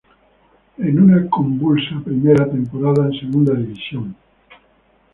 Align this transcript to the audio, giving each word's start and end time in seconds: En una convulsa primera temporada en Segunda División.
En 0.79 0.99
una 0.99 1.29
convulsa 1.29 2.01
primera 2.03 2.49
temporada 2.49 3.05
en 3.05 3.19
Segunda 3.19 3.53
División. 3.53 4.15